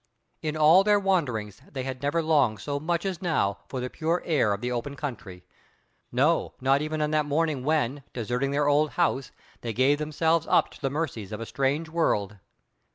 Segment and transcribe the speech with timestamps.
[0.41, 4.23] In all their wanderings they had never longed so much as now for the pure
[4.25, 5.45] air of the open country;
[6.11, 9.21] no, not even on that morning when, deserting their old home,
[9.61, 12.37] they gave themselves up to the mercies of a strange world.